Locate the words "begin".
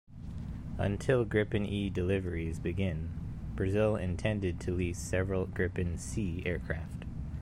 2.57-3.11